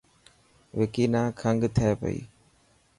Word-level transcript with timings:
وڪي 0.77 1.05
نا 1.13 1.21
کنگ 1.41 1.61
ٿي 1.75 1.87
پئي. 1.99 2.19